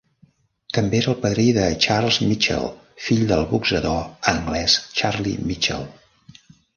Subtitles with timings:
[0.75, 2.65] També era el padrí de Charles Mitchell,
[3.07, 4.01] fill del boxador
[4.33, 5.87] anglès Charlie Mitchell.